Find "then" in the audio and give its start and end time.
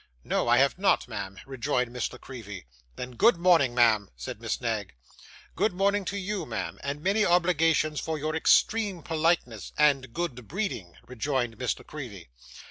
2.95-3.11